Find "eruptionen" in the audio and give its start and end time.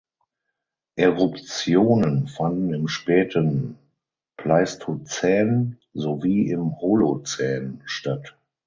0.95-2.27